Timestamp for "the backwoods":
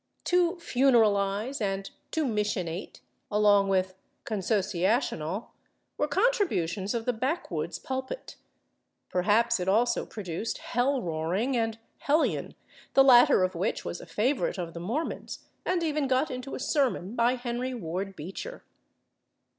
7.05-7.77